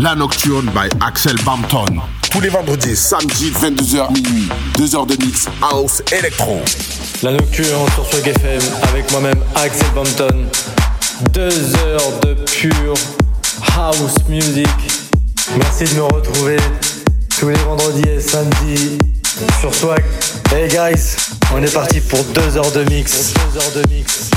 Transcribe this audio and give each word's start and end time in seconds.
La 0.00 0.14
Nocturne 0.14 0.70
by 0.72 0.88
Axel 1.00 1.34
Bampton. 1.44 2.00
Tous 2.30 2.40
les 2.40 2.50
vendredis, 2.50 2.94
samedi, 2.94 3.50
22h 3.50 4.12
minuit. 4.12 4.48
2 4.76 4.94
heures 4.94 5.06
de 5.06 5.16
mix 5.16 5.46
house 5.60 6.04
électro. 6.12 6.60
La 7.24 7.32
Nocturne 7.32 7.84
sur 7.94 8.06
Swag 8.06 8.28
FM 8.28 8.62
avec 8.90 9.10
moi-même 9.10 9.42
Axel 9.56 9.88
Bampton. 9.96 10.46
2 11.32 11.76
heures 11.78 12.20
de 12.22 12.34
pure 12.44 12.94
house 13.76 14.14
music. 14.28 14.68
Merci 15.56 15.92
de 15.92 15.94
me 15.98 16.04
retrouver 16.04 16.58
tous 17.36 17.48
les 17.48 17.56
vendredis 17.56 18.08
et 18.08 18.20
samedis 18.20 18.98
sur 19.58 19.74
Swag. 19.74 20.04
Hey 20.54 20.68
guys, 20.68 21.16
on 21.52 21.60
est 21.60 21.74
parti 21.74 22.00
pour 22.02 22.22
2 22.22 22.56
heures 22.56 22.70
de 22.70 22.84
mix. 22.84 23.34
2 23.52 23.58
heures 23.58 23.82
de 23.82 23.92
mix. 23.92 24.30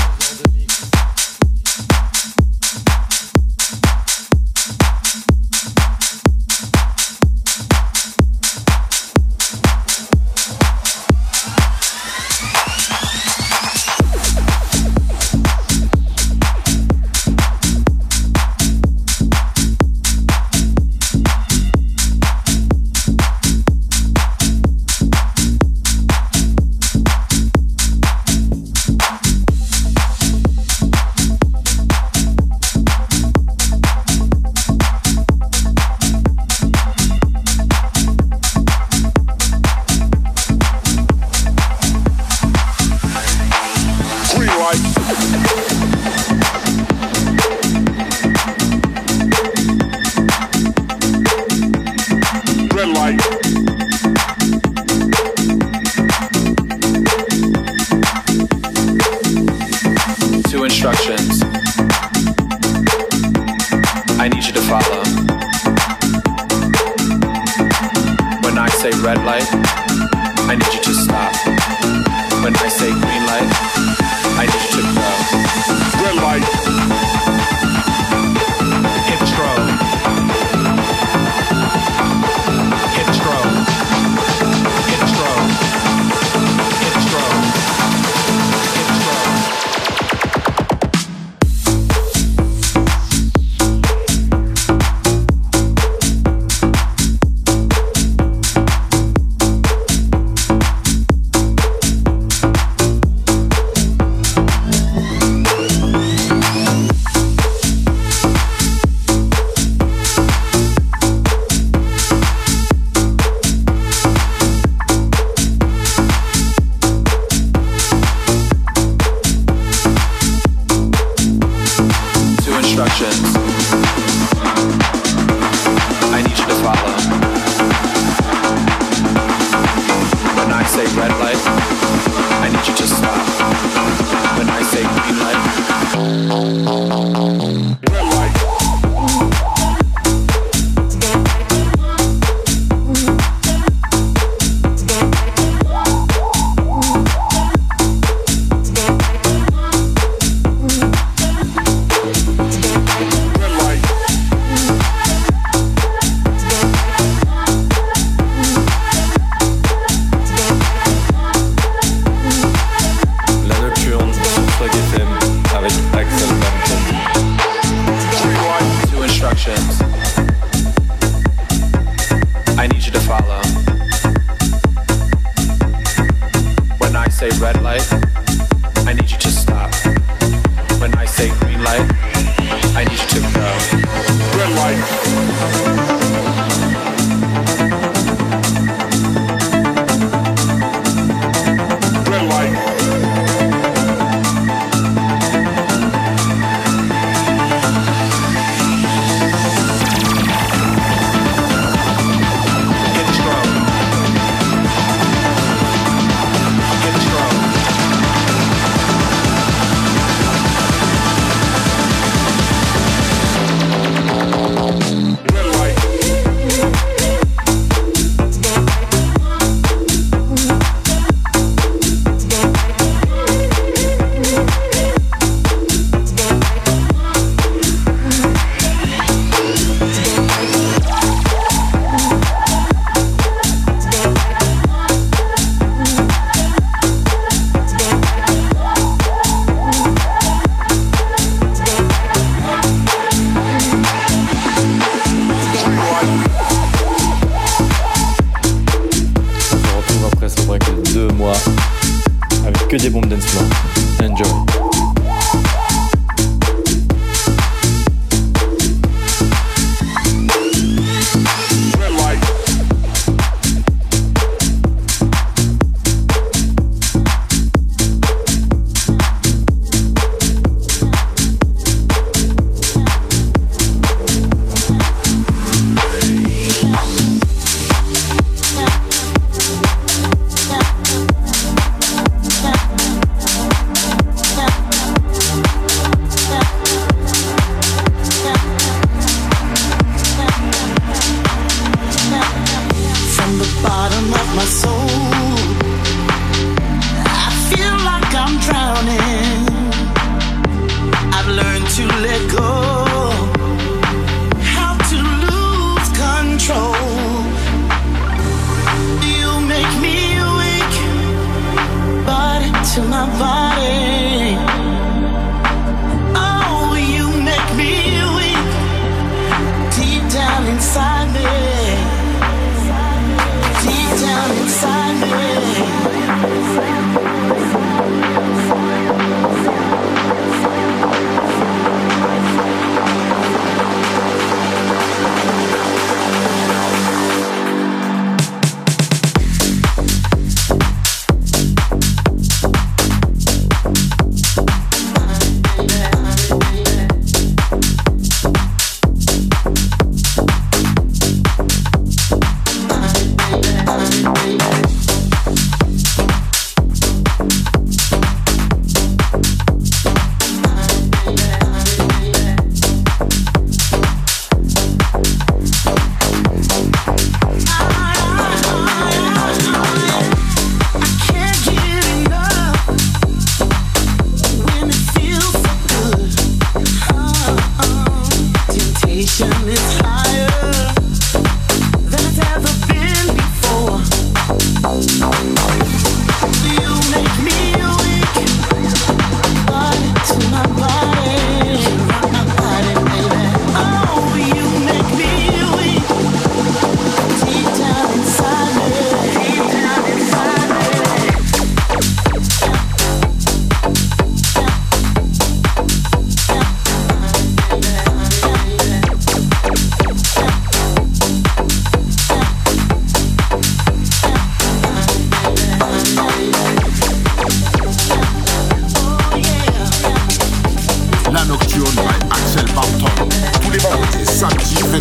ça 424.22 424.28
que 424.36 424.44
j'ai 424.44 424.56
fait 424.56 424.78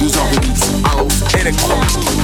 Deux 0.00 0.08
de 0.08 0.46
mix, 0.46 0.72
house, 0.84 1.22
électro. 1.38 2.23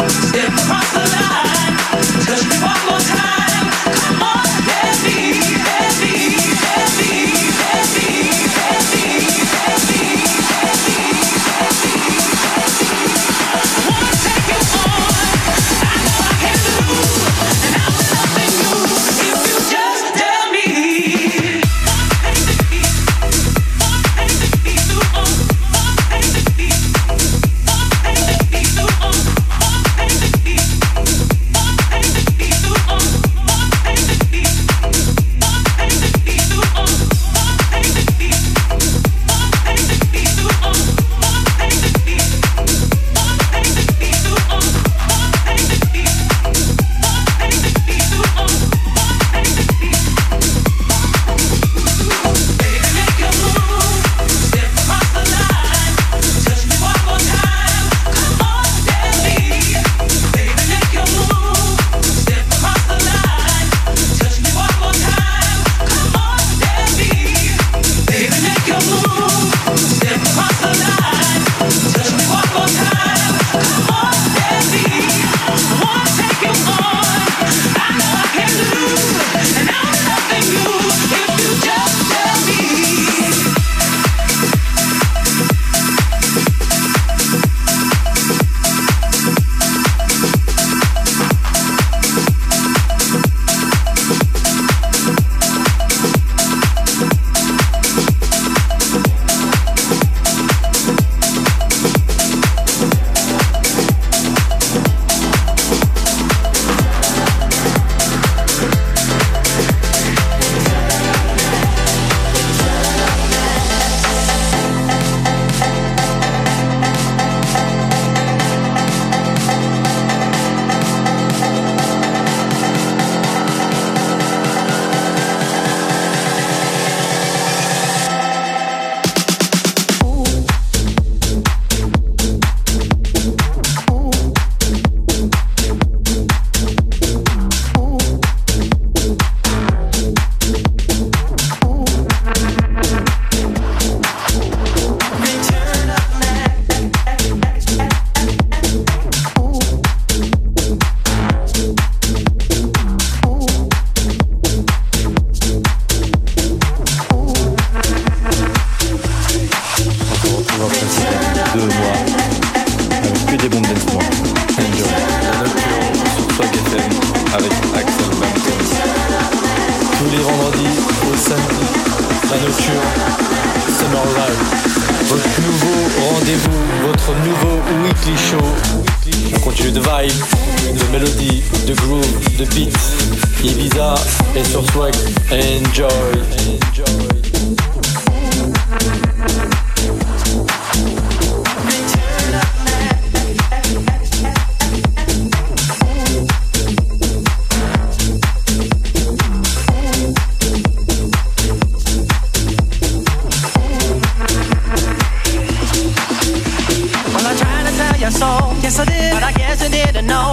home. 208.31 208.55
Yes, 208.63 208.79
I 208.79 208.85
did. 208.85 209.11
But 209.13 209.23
I 209.23 209.33
guess 209.33 209.57
you 209.63 209.69
didn't 209.69 210.07
know. 210.07 210.31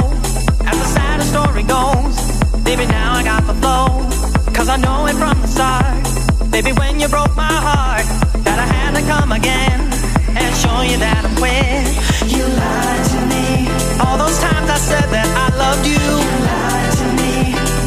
As 0.69 0.77
the 0.83 0.89
sad 0.97 1.19
story 1.33 1.65
goes, 1.65 2.15
baby, 2.63 2.87
now 2.87 3.15
I 3.21 3.23
got 3.25 3.43
the 3.51 3.57
flow. 3.63 3.87
Cause 4.57 4.69
I 4.69 4.77
know 4.77 5.07
it 5.11 5.17
from 5.23 5.37
the 5.43 5.51
start. 5.57 5.99
Baby, 6.51 6.73
when 6.73 7.01
you 7.01 7.09
broke 7.09 7.35
my 7.37 7.57
heart, 7.69 8.07
that 8.47 8.59
I 8.65 8.67
had 8.77 8.93
to 8.99 9.03
come 9.13 9.31
again 9.33 9.81
and 10.39 10.51
show 10.63 10.79
you 10.91 10.97
that 11.05 11.23
I'm 11.29 11.37
with. 11.45 11.87
You 12.35 12.45
lied 12.63 13.05
to 13.15 13.21
me. 13.33 13.47
All 14.03 14.17
those 14.19 14.39
times 14.47 14.69
I 14.77 14.79
said 14.91 15.07
that 15.17 15.29
I 15.45 15.49
loved 15.63 15.85
you. 15.87 15.99
You 15.99 16.39
lied 16.51 16.93
to 17.01 17.07
me. 17.21 17.35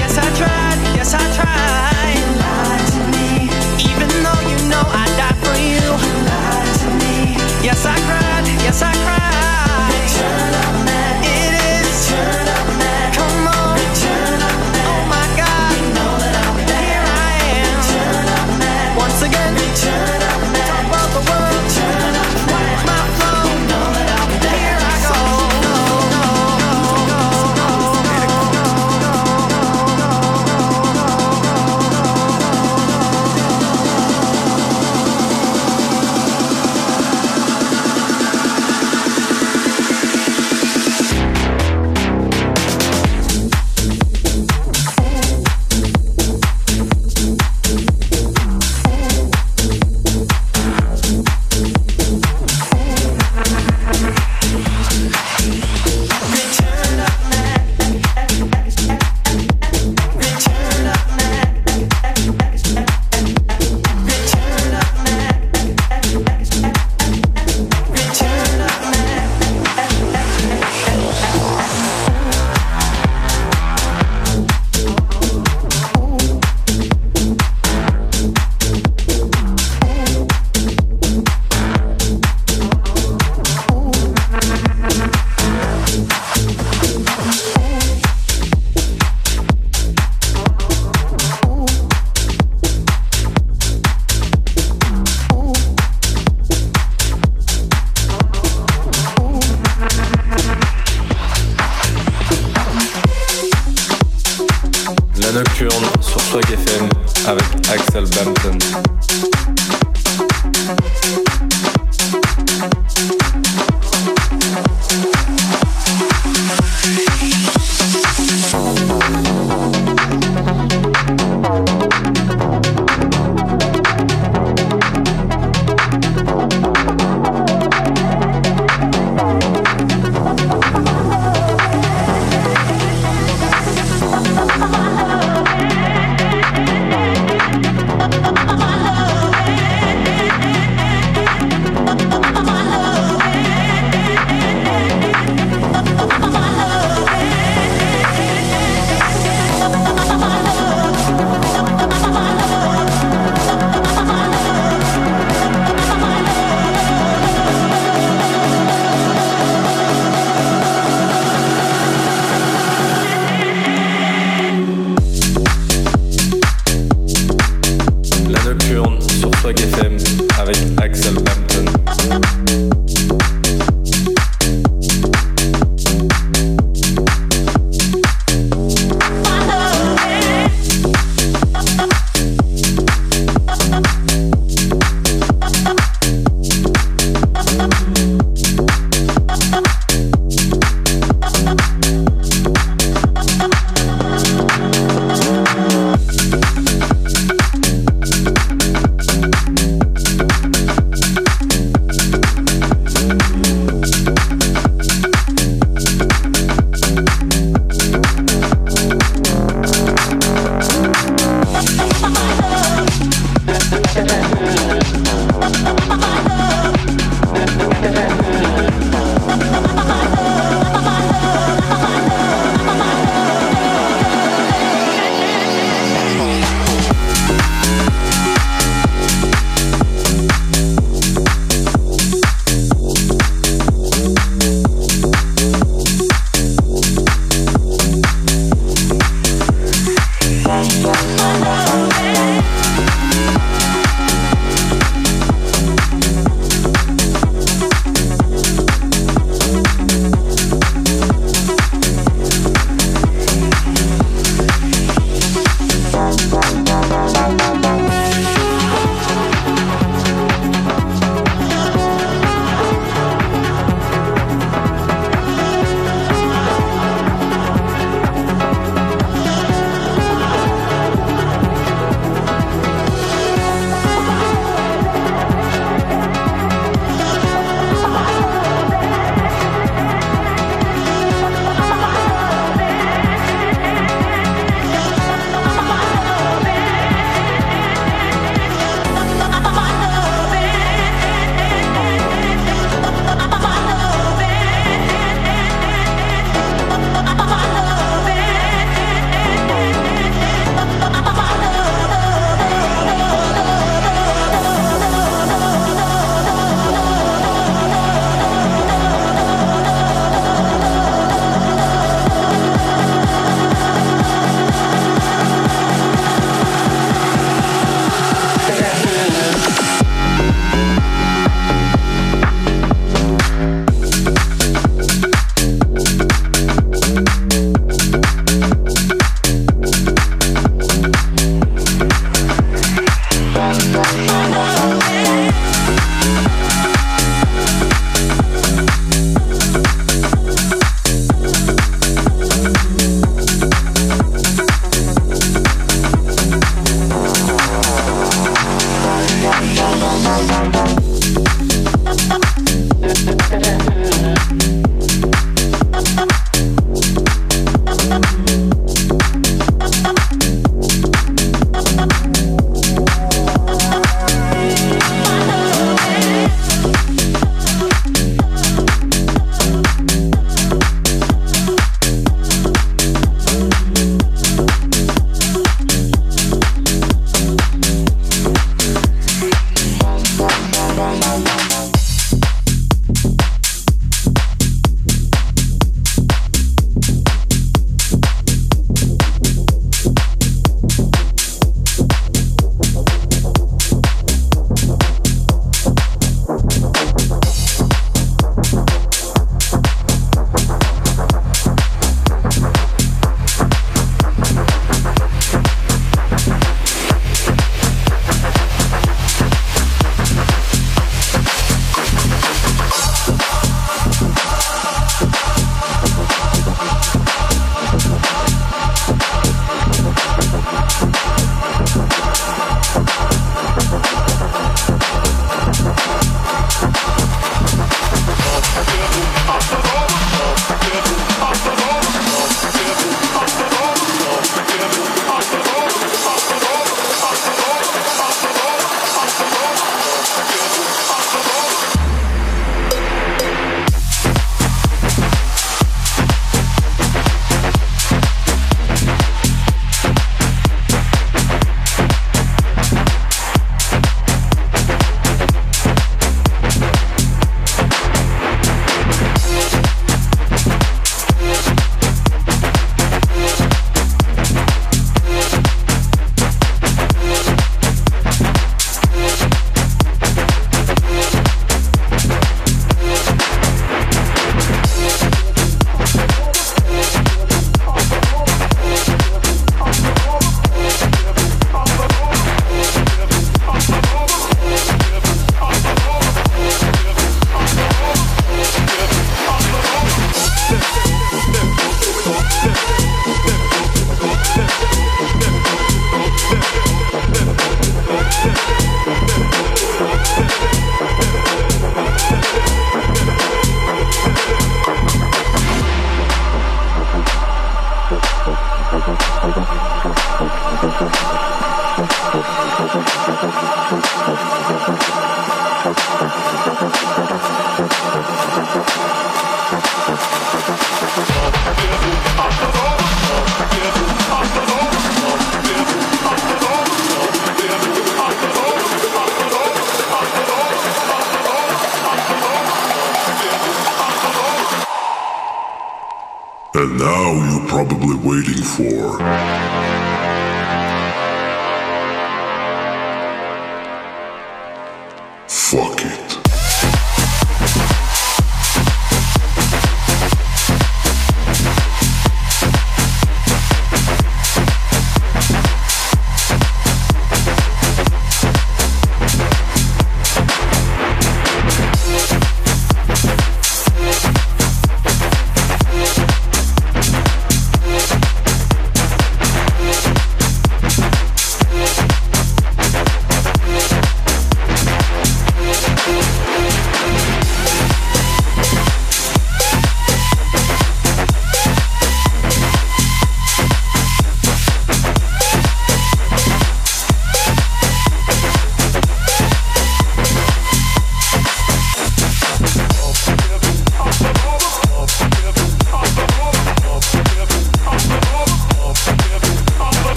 Yes, 0.00 0.14
I 0.18 0.28
tried. 0.40 0.78
Yes, 0.98 1.10
I 1.14 1.24
tried. 1.38 2.16
You 2.20 2.28
lied 2.44 2.86
to 2.94 3.02
me. 3.14 3.28
Even 3.90 4.10
though 4.24 4.42
you 4.50 4.58
know 4.72 4.84
I 5.02 5.06
died 5.20 5.38
for 5.44 5.56
you. 5.70 5.84
You 6.06 6.14
lied 6.30 6.74
to 6.82 6.88
me. 7.02 7.14
Yes, 7.66 7.86
I 7.86 7.96
cried. 8.08 8.44
Yes, 8.66 8.82
I 8.82 8.92
cried. 9.04 9.45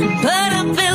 but 0.00 0.52
I 0.58 0.74
feel 0.74 0.91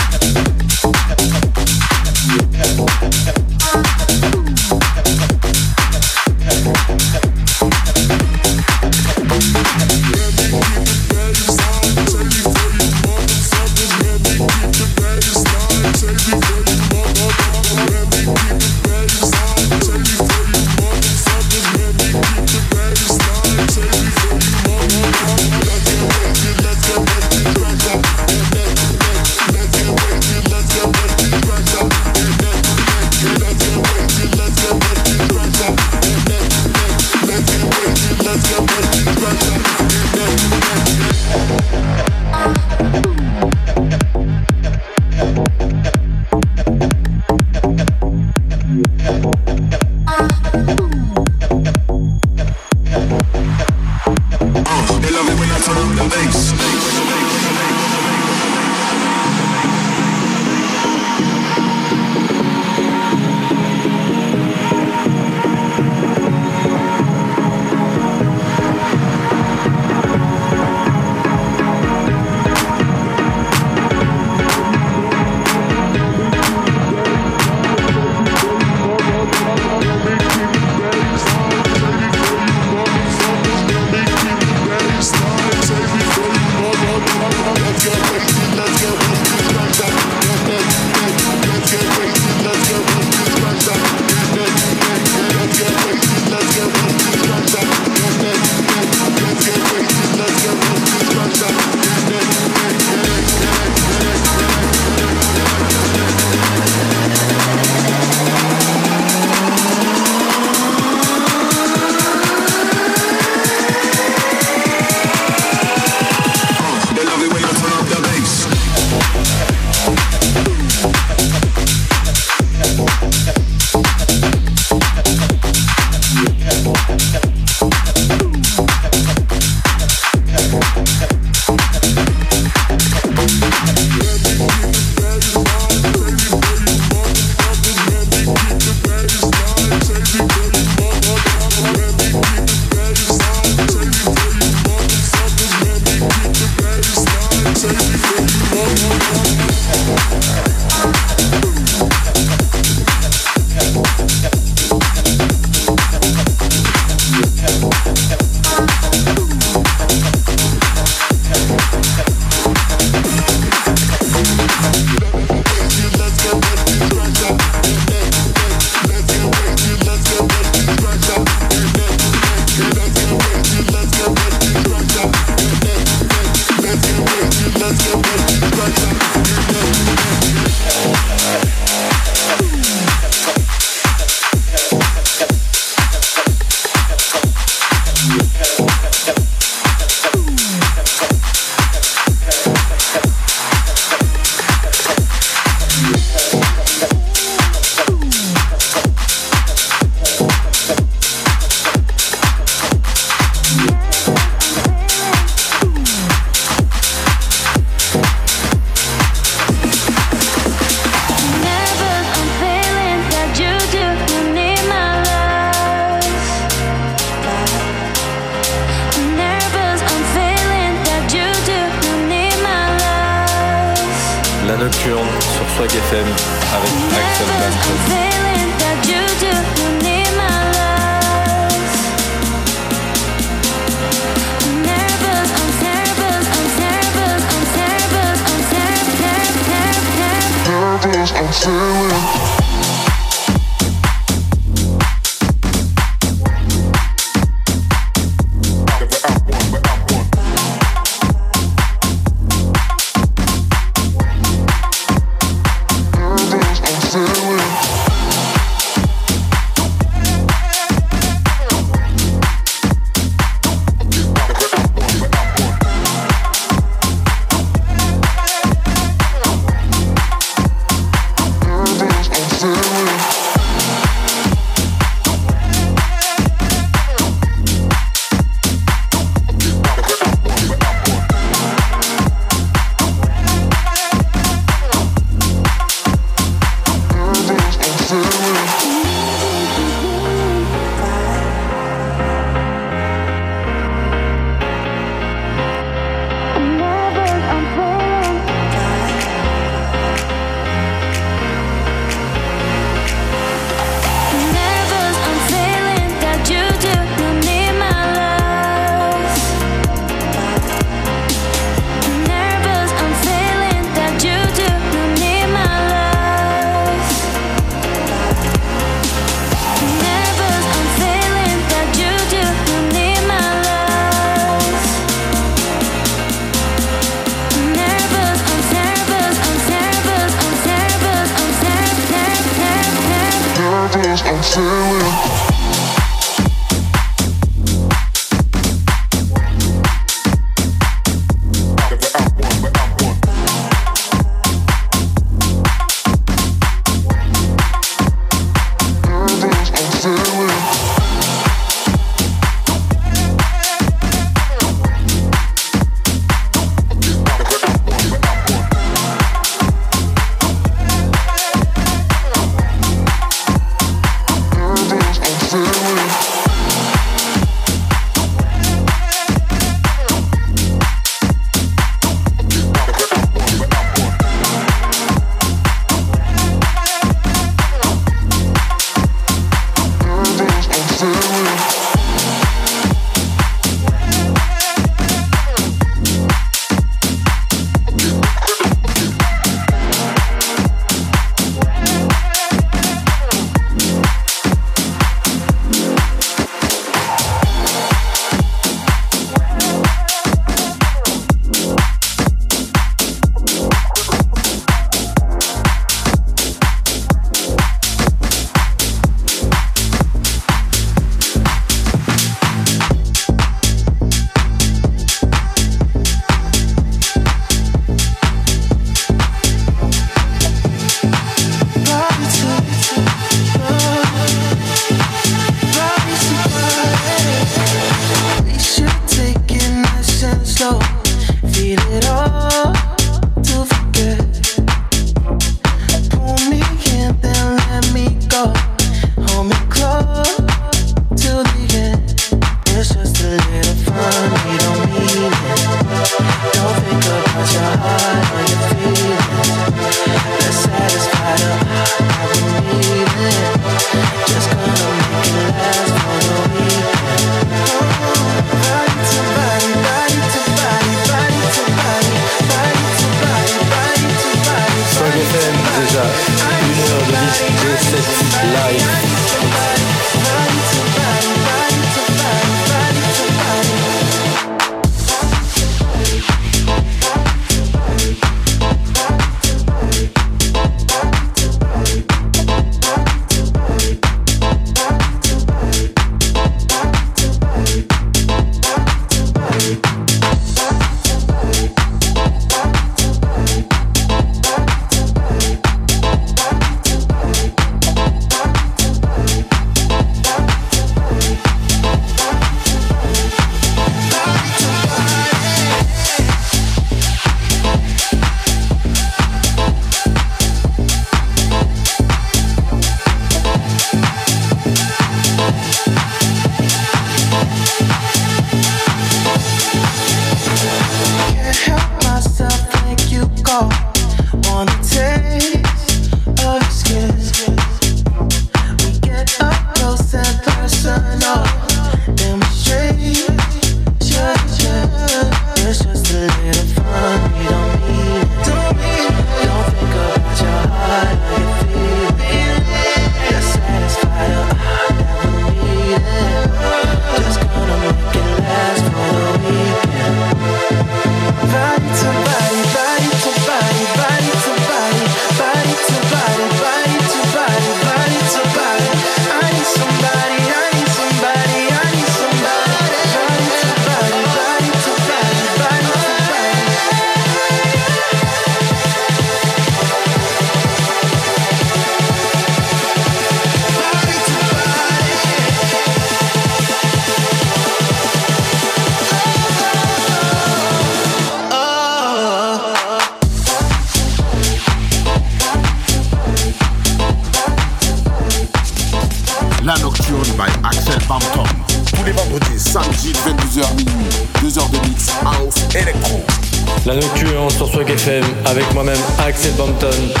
Bumpton. 599.41 600.00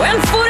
When 0.00 0.20
food- 0.22 0.43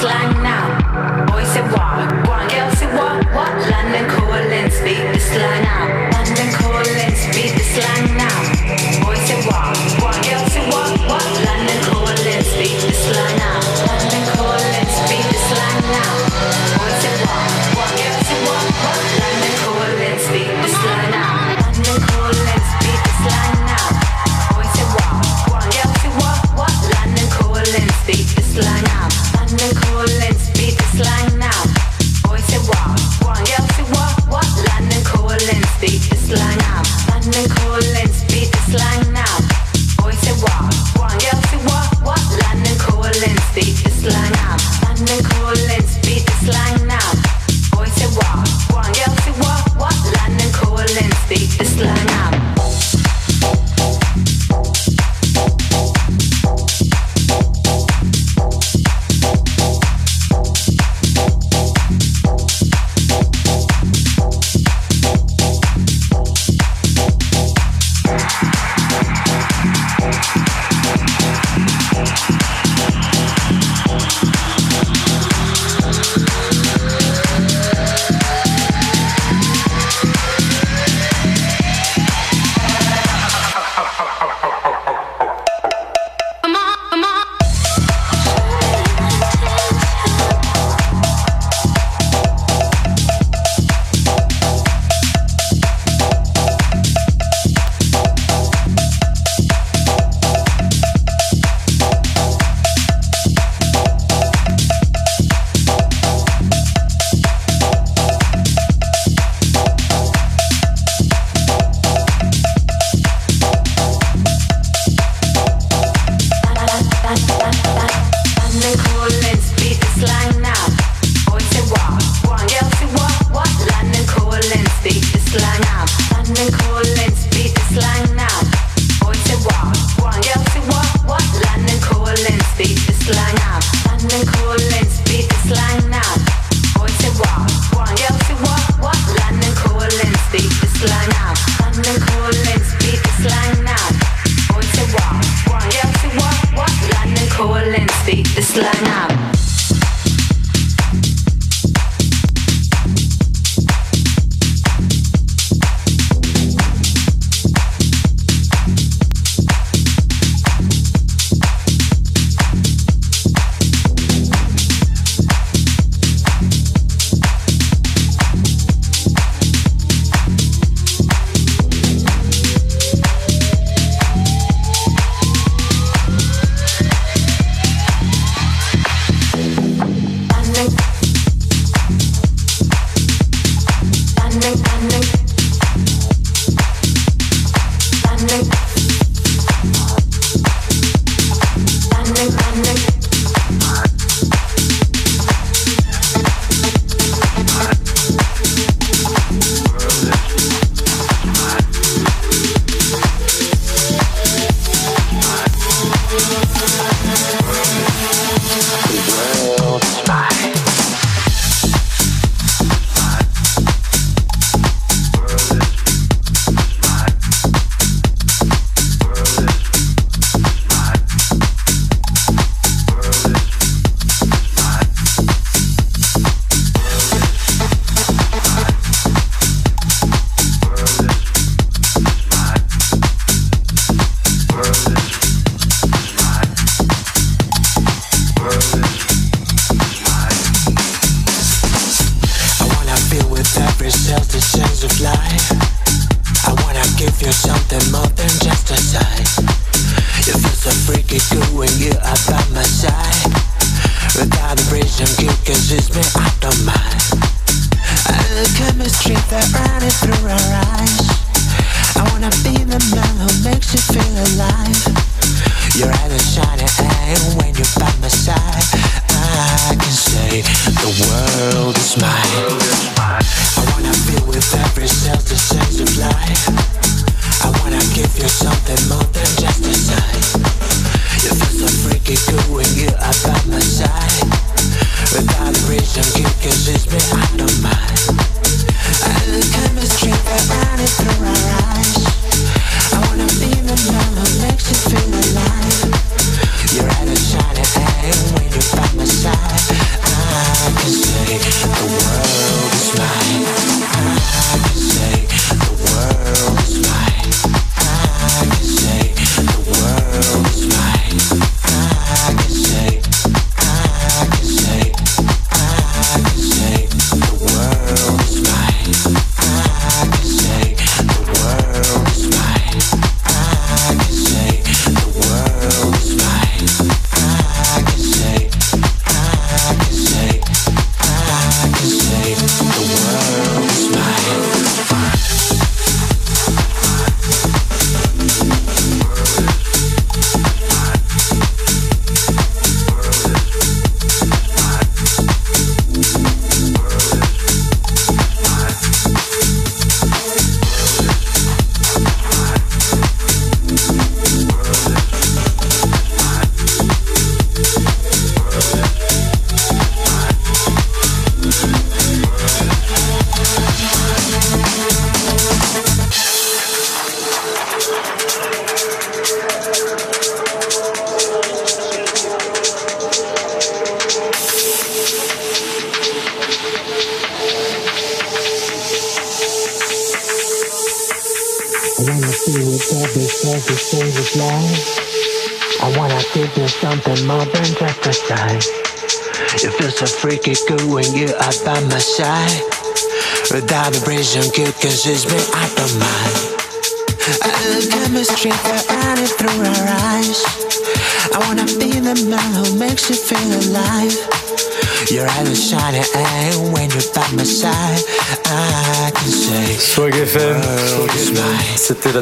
slang. 0.00 0.39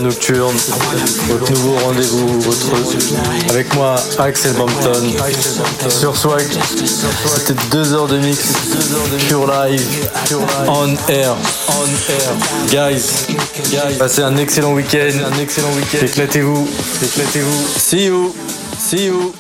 Nocturne, 0.01 0.57
votre 1.29 1.51
nouveau 1.53 1.77
rendez-vous 1.85 2.41
votre... 2.41 3.51
avec 3.51 3.75
moi, 3.75 3.97
Axel 4.19 4.53
Bampton, 4.55 5.13
sur 5.89 6.17
Swag. 6.17 6.47
C'était 7.37 7.61
deux 7.71 7.93
heures 7.93 8.07
de 8.07 8.19
mix, 8.19 8.39
pure 9.29 9.47
live, 9.47 9.87
on 10.69 10.89
air, 11.11 11.35
on 11.69 12.13
air. 12.13 12.33
Guys, 12.71 13.27
guys 13.71 13.99
passez 13.99 14.23
un 14.23 14.37
excellent 14.37 14.73
week-end, 14.73 15.19
un 15.33 15.39
excellent 15.39 15.73
week-end. 15.75 16.05
Éclatez-vous, 16.05 16.69
éclatez-vous. 17.03 17.67
See 17.79 18.07
you, 18.07 18.35
see 18.79 19.07
you. 19.07 19.33